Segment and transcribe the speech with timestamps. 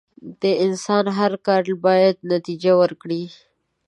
[0.41, 3.23] د انسان هر کار بايد نتیجه ورکړي.